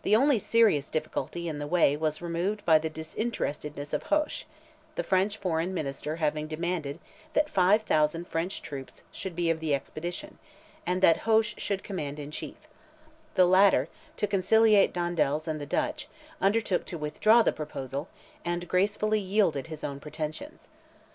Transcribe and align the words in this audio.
The 0.00 0.16
only 0.16 0.38
serious 0.38 0.88
difficulty 0.88 1.46
in 1.46 1.58
the 1.58 1.66
way 1.66 1.94
was 1.94 2.22
removed 2.22 2.64
by 2.64 2.78
the 2.78 2.88
disinterestedness 2.88 3.92
of 3.92 4.04
Hoche; 4.04 4.46
the 4.94 5.02
French 5.04 5.36
Foreign 5.36 5.74
Minister 5.74 6.16
having 6.16 6.46
demanded 6.46 6.98
that 7.34 7.50
5,000 7.50 8.26
French 8.26 8.62
troops 8.62 9.02
should 9.12 9.36
be 9.36 9.50
of 9.50 9.60
the 9.60 9.74
expedition, 9.74 10.38
and 10.86 11.02
that 11.02 11.18
Hoche 11.24 11.60
should 11.60 11.84
command 11.84 12.18
in 12.18 12.30
chief; 12.30 12.56
the 13.34 13.44
latter, 13.44 13.90
to 14.16 14.26
conciliate 14.26 14.94
Dandaels 14.94 15.46
and 15.46 15.60
the 15.60 15.66
Dutch, 15.66 16.08
undertook 16.40 16.86
to 16.86 16.96
withdraw 16.96 17.42
the 17.42 17.52
proposal, 17.52 18.08
and 18.46 18.68
gracefully 18.68 19.20
yielded 19.20 19.66
his 19.66 19.84
own 19.84 20.00
pretensions. 20.00 20.68